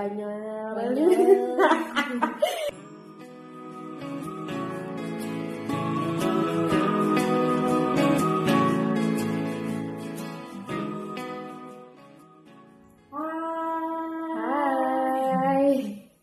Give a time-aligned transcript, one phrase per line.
[0.00, 0.16] Hai Di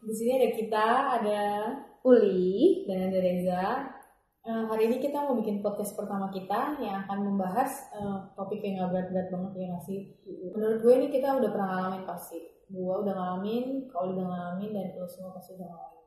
[0.10, 0.88] sini ada kita,
[1.22, 1.70] ada
[2.02, 3.94] Uli dan ada Reza.
[4.42, 8.82] Eh, hari ini kita mau bikin podcast pertama kita yang akan membahas eh, topik yang
[8.82, 10.18] gak berat-berat banget ya nggak sih.
[10.50, 12.57] Menurut gue ini kita udah pernah ngalamin pasti.
[12.68, 16.04] Gue udah ngalamin, kau udah ngalamin, dan lo semua pasti udah ngalamin.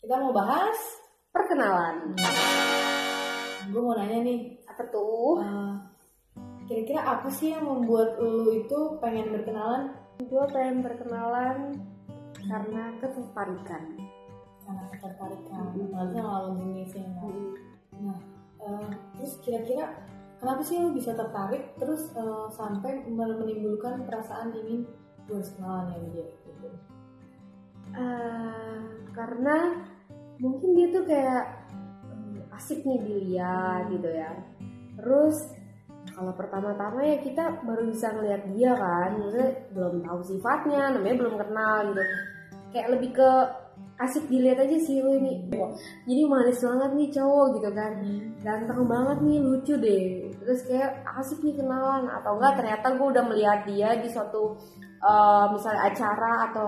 [0.00, 0.78] Kita mau bahas,
[1.28, 2.16] perkenalan.
[3.68, 5.36] Gue mau nanya nih, apa tuh?
[5.44, 5.74] Eh,
[6.64, 9.92] kira-kira apa sih yang membuat lo itu pengen berkenalan?
[10.24, 11.76] Gue pengen berkenalan
[12.40, 13.84] karena ketertarikan.
[14.64, 17.36] Karena ketertarikan, harusnya ngalamin dunia sih enggak.
[18.00, 18.20] Nah,
[18.64, 19.92] eh, terus kira-kira
[20.40, 24.88] kenapa sih lo bisa tertarik terus eh, sampai menimbulkan perasaan ingin
[25.28, 26.68] gue harus kenalan ya dia gitu.
[27.92, 28.78] Eh,
[29.12, 29.56] karena
[30.40, 31.44] mungkin dia tuh kayak
[32.08, 34.32] hmm, asik nih dilihat gitu ya.
[34.96, 35.36] Terus
[36.16, 41.34] kalau pertama-tama ya kita baru bisa ngeliat dia kan maksudnya belum tahu sifatnya namanya belum
[41.36, 42.02] kenal gitu.
[42.72, 43.30] Kayak lebih ke
[43.98, 45.50] asik dilihat aja sih lu ini
[46.06, 47.92] jadi manis banget nih cowok gitu kan.
[48.42, 50.04] Ganteng banget nih lucu deh.
[50.38, 54.54] Terus kayak asik nih kenalan atau enggak ternyata gue udah melihat dia di suatu
[54.98, 56.66] eh, misalnya acara atau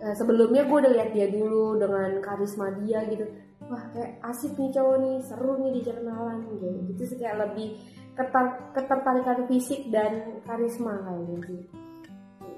[0.00, 3.24] eh, sebelumnya gue udah lihat dia dulu dengan karisma dia gitu
[3.66, 7.76] wah kayak asik nih cowok nih seru nih di kenalan gitu gitu sih kayak lebih
[8.14, 11.62] keter- ketertarikan fisik dan karisma kayaknya sih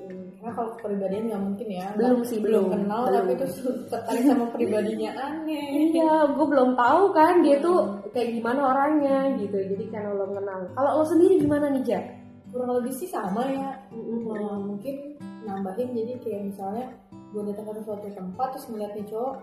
[0.08, 0.40] Mm.
[0.40, 1.86] Karena kalau kepribadian nggak mungkin ya.
[1.92, 2.72] Belum sih, belum.
[2.72, 3.16] kenal Belum.
[3.20, 3.56] tapi terus
[3.92, 5.92] tertarik sama pribadinya aneh.
[5.92, 9.52] Iya, gue belum tahu kan dia tuh kayak gimana orangnya gitu.
[9.56, 10.58] Jadi kan belum kenal.
[10.72, 12.04] Kalau lo sendiri gimana nih Jack?
[12.48, 13.76] Kurang lebih sih sama ya.
[13.92, 16.86] Mungkin nambahin jadi kayak misalnya
[17.32, 19.34] gue datang ke suatu tempat terus melihat nih cowok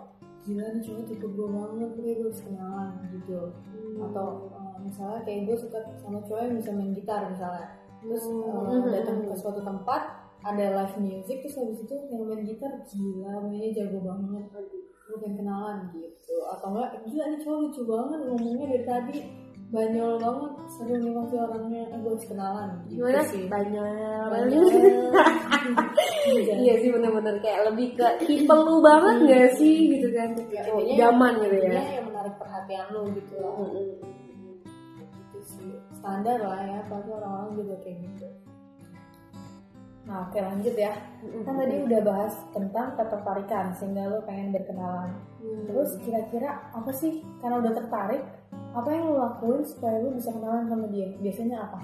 [0.45, 3.39] gila nih cowok tipe gue banget gue harus kenalan gitu.
[4.01, 7.67] Atau uh, misalnya kayak gue suka sama cowok yang bisa main gitar misalnya.
[8.01, 8.89] Terus uh, Hmm.
[8.93, 10.01] datang ke suatu tempat
[10.45, 14.45] ada live music terus habis itu yang main gitar gila mainnya jago banget
[15.05, 16.35] gue pengen kenalan gitu.
[16.53, 19.17] Atau enggak gila nih cowok lucu banget ngomongnya dari tadi
[19.75, 22.69] banyol banget seru nih masih orangnya eh, gue harus kenalan.
[22.87, 23.21] Gitu Gimana?
[23.27, 23.43] sih.
[23.45, 24.27] Banyak.
[24.31, 24.65] Banyol.
[26.25, 26.73] Iya.
[26.81, 27.35] Sih bener-bener.
[27.43, 29.77] Kayak lebih ke tipe lu banget gak sih?
[29.93, 30.29] Gitu kan?
[30.49, 31.83] Ya, Oh, zaman gitu ya.
[31.99, 35.71] yang menarik perhatian lo gitu lah gitu sih.
[35.99, 38.27] Standar lah ya pasti orang-orang juga kayak gitu.
[40.05, 40.93] Nah oke lanjut ya.
[41.45, 45.11] Kan tadi udah bahas tentang ketertarikan sehingga lo pengen berkenalan.
[45.65, 47.25] Terus kira-kira apa sih?
[47.41, 48.21] Karena udah tertarik
[48.75, 51.79] apa yang lo lakuin supaya lo bisa kenalan sama dia biasanya apa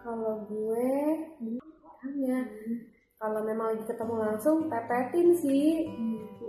[0.00, 0.88] Kalau gue
[1.84, 2.48] orangnya
[3.20, 5.84] kalau memang lagi ketemu langsung pepetin sih.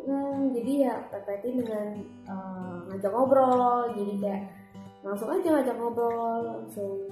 [0.07, 1.99] Mm, jadi ya pepetin dengan
[2.31, 3.91] eh, ngajak ngobrol.
[3.91, 4.41] Jadi kayak
[5.03, 7.11] langsung aja ngajak ngobrol langsung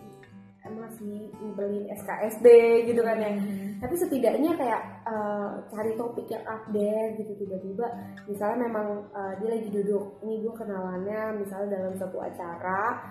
[0.64, 2.48] emang sih nyebelin SKSD
[2.88, 3.36] gitu kan ya.
[3.84, 7.86] Tapi setidaknya kayak eh, cari topik yang update gitu tiba-tiba
[8.30, 13.02] misalnya memang eh, dia lagi duduk ini gue kenalannya misalnya dalam satu acara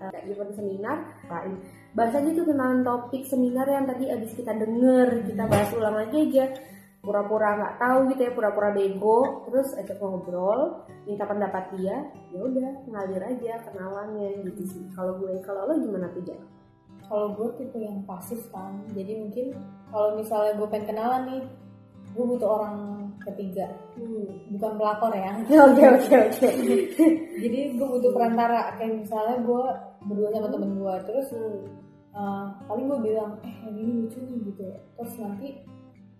[0.00, 0.98] eh, kayak event seminar
[1.28, 1.60] lain
[1.92, 6.18] bahas aja tuh tentang topik seminar yang tadi abis kita denger kita bahas ulang lagi
[6.28, 6.46] aja.
[7.02, 11.98] Pura-pura nggak tahu gitu ya pura-pura bego terus ajak ngobrol minta pendapat dia
[12.30, 14.84] ya udah ngalir aja kenalannya gitu sih.
[14.94, 16.22] Kalau gue kalau lo gimana tuh?
[17.08, 19.56] Kalau gue tipe yang pasif kan jadi mungkin
[19.90, 21.42] kalau misalnya gue pengen kenalan nih
[22.12, 22.76] gue butuh orang
[23.24, 23.72] ketiga.
[24.52, 25.32] Bukan pelakor ya.
[25.64, 26.48] Oke oke oke.
[27.42, 28.76] Jadi gue butuh perantara.
[28.76, 29.64] Kayak misalnya gue
[30.06, 31.28] berdua sama temen gue terus
[32.16, 34.66] uh, paling gue bilang eh yang ini lucu nih gitu
[34.98, 35.48] terus nanti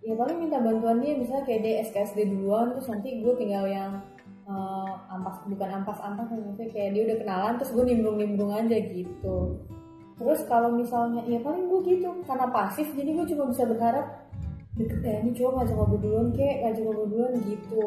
[0.02, 4.02] ya paling minta bantuan dia misalnya kayak dia SKSD duluan terus nanti gue tinggal yang
[4.46, 8.76] uh, ampas bukan ampas ampas maksudnya kayak dia udah kenalan terus gue nimbrung nimbrung aja
[8.78, 9.36] gitu
[10.22, 14.22] terus kalau misalnya ya paling gue gitu karena pasif jadi gue cuma bisa berharap
[14.78, 17.84] deket ya ini cowok ngajak ngobrol duluan kek ngajak ngobrol duluan gitu.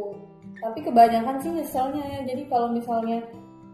[0.56, 3.24] Tapi kebanyakan sih nyeselnya ya jadi kalau misalnya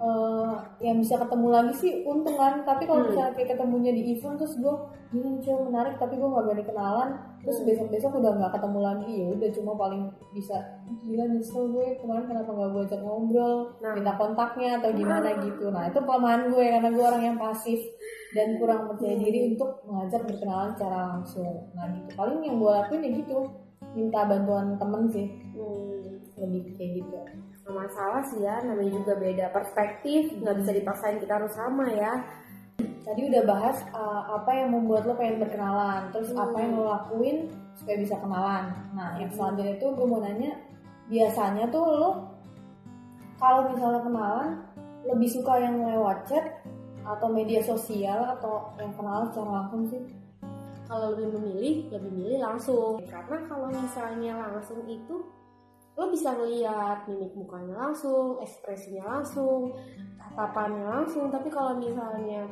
[0.01, 2.65] eh, yang bisa ketemu lagi sih untung kan.
[2.65, 3.13] Tapi kalau Hmm.
[3.13, 4.75] misalnya kayak ketemunya di event terus gue
[5.12, 7.09] ini nih cowok menarik tapi gue nggak berani kenalan.
[7.42, 7.68] Terus Hmm.
[7.69, 9.12] besok besok udah nggak ketemu lagi.
[9.13, 10.03] Ya udah cuma paling
[10.33, 10.57] bisa
[11.06, 13.56] gila nyesel gue kemarin kenapa nggak gue ajak ngobrol?
[13.77, 13.94] Nah.
[13.94, 15.65] minta kontaknya atau gimana gitu.
[15.69, 17.80] Nah itu kelemahan gue karena gue orang yang pasif
[18.31, 21.69] dan kurang percaya diri untuk mengajak berkenalan secara langsung.
[21.77, 22.09] Nah gitu.
[22.18, 23.38] Paling yang gue lakuin ya gitu
[23.94, 25.27] minta bantuan temen sih.
[25.53, 27.18] Hmm, lebih kayak gitu
[27.73, 32.23] masalah sih ya namanya juga beda perspektif nggak bisa dipaksain kita harus sama ya
[33.01, 36.45] tadi udah bahas uh, apa yang membuat lo pengen berkenalan, terus Hmm.
[36.45, 37.38] apa yang lo lakuin
[37.73, 38.65] supaya bisa kenalan.
[38.94, 40.53] Nah, yang selanjutnya itu gue mau nanya,
[41.09, 42.09] biasanya tuh lo
[43.41, 44.50] kalau misalnya kenalan
[45.01, 46.45] lebih suka yang lewat chat
[47.01, 50.01] atau media sosial atau yang kenalan secara langsung sih?
[50.91, 55.24] kalau lebih memilih lebih milih langsung karena kalau misalnya langsung itu
[55.99, 59.75] lo bisa ngeliat mimik mukanya langsung ekspresinya langsung
[60.17, 62.47] tatapannya langsung tapi kalau misalnya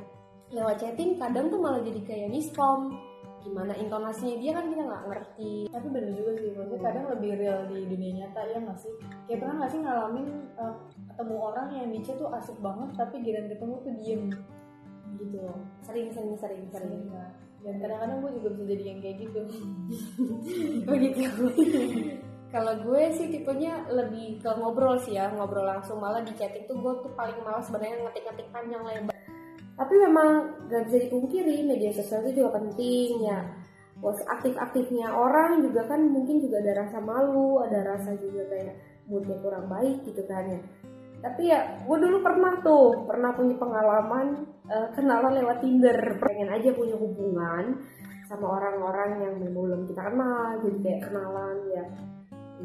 [0.52, 2.98] lewat chatting kadang tuh malah jadi kayak miskom
[3.40, 7.60] gimana intonasinya dia kan kita nggak ngerti Tapi bener juga sih, maksudnya kadang lebih real
[7.72, 8.94] di dunia nyata ya nggak sih?
[9.32, 10.28] Kayak pernah nggak sih ngalamin
[10.60, 10.76] uh,
[11.08, 14.24] ketemu orang yang di chat tuh asik banget, tapi giliran ketemu tuh diem
[15.18, 15.60] gitu loh.
[15.88, 17.32] sering sering sering sering Sering.
[17.60, 19.42] Dan kadang-kadang gue juga bisa jadi yang kayak gitu.
[20.88, 21.24] begitu
[22.50, 26.02] kalau gue sih tipenya lebih ke ngobrol sih ya ngobrol langsung.
[26.02, 29.14] Malah di chatting tuh gue tuh paling malas sebenarnya ngetik-ngetik panjang lebar.
[29.80, 30.30] Tapi memang
[30.68, 33.40] gak bisa dipungkiri media sosial itu juga penting ya.
[34.02, 38.76] Bos aktif-aktifnya orang juga kan mungkin juga ada rasa malu ada rasa juga kayak
[39.12, 40.60] moodnya kurang baik gitu kan ya.
[41.20, 44.28] Tapi ya gue dulu pernah tuh pernah punya pengalaman
[44.66, 46.18] eh, kenalan lewat Tinder.
[46.18, 47.78] Pengen aja punya hubungan
[48.26, 51.86] sama orang-orang yang belum kita kenal jadi kayak kenalan ya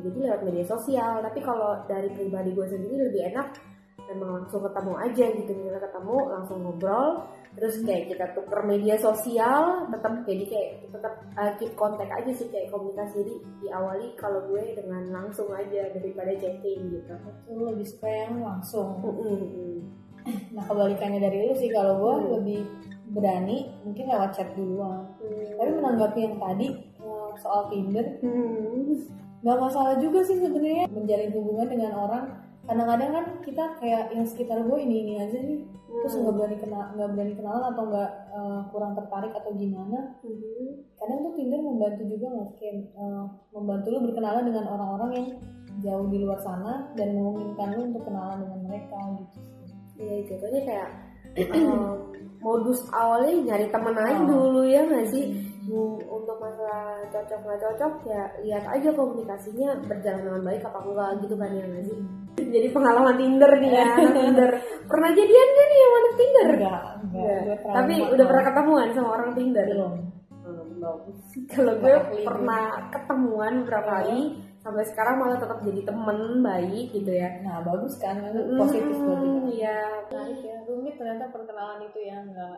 [0.03, 3.49] jadi lewat media sosial tapi kalau dari pribadi gue sendiri lebih enak
[4.05, 7.09] memang langsung ketemu aja gitu misalnya ketemu langsung ngobrol
[7.55, 12.51] terus kayak kita tuker media sosial tetap jadi kayak tetap uh, keep kontak aja sih
[12.51, 17.15] kayak komunikasi jadi diawali kalau gue dengan langsung aja daripada chatting gitu
[17.49, 19.01] Lo lebih suka yang langsung.
[20.57, 22.31] Nah kebalikannya dari lu sih, kalau gue Hmm.
[22.41, 22.61] lebih
[23.13, 25.05] berani mungkin lewat chat duluan.
[25.61, 29.05] Tapi menanggapi yang tadi eh, soal Tinder, Hmm.
[29.45, 32.25] Nggak masalah juga sih sebenarnya menjalin hubungan dengan orang.
[32.65, 35.61] Kadang-kadang kan kita kayak yang sekitar gue ini ini aja nih.
[35.85, 40.17] Terus nggak berani kenal nggak berani kenalan atau nggak eh, kurang tertarik atau gimana.
[40.25, 40.97] Mhm.
[40.97, 42.51] kadang tuh Tinder membantu juga nggak?
[42.65, 45.27] Eh, membantu lu berkenalan dengan orang-orang yang
[45.85, 49.39] jauh di luar sana dan memungkinkan lu untuk kenalan dengan mereka gitu.
[49.95, 50.89] Iya jatuhnya kayak
[51.55, 52.11] um,
[52.45, 54.29] modus awalnya nyari temen aja Oh.
[54.29, 55.25] dulu ya nggak sih?
[55.65, 61.11] Hmm, untuk masalah cocok nggak cocok ya lihat aja komunikasinya berjalan dengan baik apa enggak
[61.25, 61.99] gitu kan ya nggak sih?
[62.45, 63.87] Jadi pengalaman Tinder nih ya
[64.21, 64.51] Tinder.
[64.85, 66.45] Pernah jadian gak nih sama anak Tinder?
[66.45, 67.73] Enggak enggak Enggak.
[67.73, 69.65] tapi udah pernah ketemuan sama orang Tinder?
[69.65, 69.95] Belum.
[70.45, 70.99] Belum
[71.49, 74.21] kalau gue pernah ketemuan beberapa kali
[74.65, 78.17] sampai sekarang malah tetap jadi temen baik gitu ya nah bagus kan
[78.57, 79.45] positif berarti Hmm, kan?
[79.53, 79.79] Iya.
[80.09, 82.57] menarik ya rumit ternyata perkenalan itu ya nggak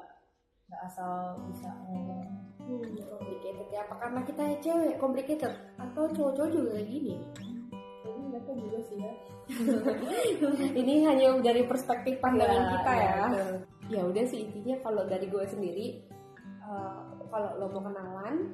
[0.67, 1.11] nggak asal
[1.47, 2.23] bisa ngomong
[2.67, 3.87] Hmm, complicated ya.
[3.87, 7.15] Apa karena kita cewek complicated atau cowok-cowok juga kayak gini?
[8.27, 9.13] mereka juga sih ya
[10.83, 13.47] Ini hanya dari perspektif pandangan Ya, kita ya, ya.
[13.87, 16.03] Ya udah sih intinya kalau dari gue sendiri,
[16.61, 16.99] eh,
[17.31, 18.51] kalau lo mau kenalan,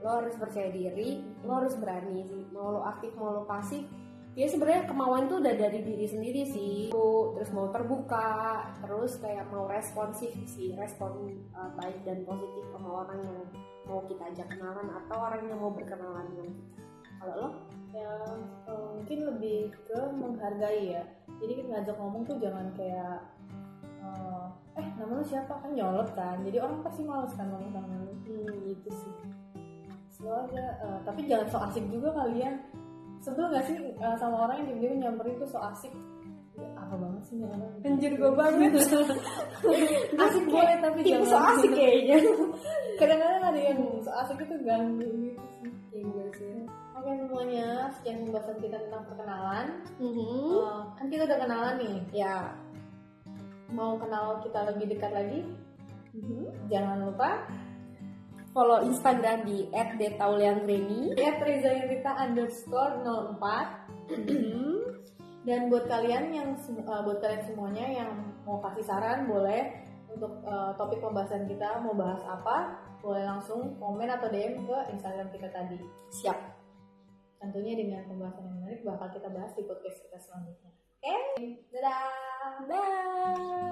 [0.00, 2.42] lo harus percaya diri, lo harus berani sih.
[2.52, 3.84] Mau lo aktif mau lo pasif,
[4.32, 6.76] ya sebenarnya kemauan tuh udah dari diri sendiri sih.
[6.92, 13.04] Lo terus mau terbuka, terus kayak mau responsif sih, respon eh, baik dan positif sama
[13.04, 13.38] orang yang
[13.88, 16.80] mau kita ajak kenalan atau orang yang mau berkenalan dengan kita.
[17.20, 17.50] Kalau lo?
[17.90, 18.22] ya
[18.70, 21.02] mungkin lebih ke menghargai ya
[21.42, 23.18] jadi kita ngajak ngomong tuh jangan kayak
[23.82, 24.46] eh,
[24.78, 28.10] eh nama lu siapa kan nyolot kan jadi orang pasti males kan ngomong sama lu
[28.30, 29.14] Hmm, gitu sih.
[30.20, 32.60] Slow aja eh, tapi jangan so asik juga kalian
[33.18, 35.90] sebel gak sih eh, sama orang yang tiba-tiba nyamperin tuh so asik
[36.52, 38.72] Ya, apa banget sih orang Anjir gue banget.
[40.24, 42.16] asik boleh tapi Tipe so jangan asik kayaknya.
[43.00, 45.40] kadang-kadang ada yang so asik itu ganggu gitu
[45.88, 46.56] sih Iya sih.
[46.92, 49.66] oke semuanya sekian pembahasan kita tentang perkenalan
[49.96, 50.52] Mhm.
[50.52, 52.36] Eh, kan kita udah kenalan nih Ya.
[53.70, 55.40] mau kenal kita lebih dekat lagi
[56.12, 56.44] Mhm.
[56.66, 57.46] jangan lupa
[58.50, 61.14] Follow Instagram di @detauliangreni.
[62.18, 63.38] underscore 04
[65.48, 68.10] dan buat kalian yang eh, buat kalian semuanya yang
[68.44, 69.70] mau kasih saran boleh
[70.10, 75.32] untuk eh, topik pembahasan kita mau bahas apa boleh langsung komen atau DM ke Instagram
[75.32, 75.80] kita tadi
[76.12, 76.38] Siap.
[77.40, 82.30] tentunya dengan pembahasan yang menarik bakal kita bahas di podcast kita selanjutnya oke dadah
[82.68, 83.69] Bye.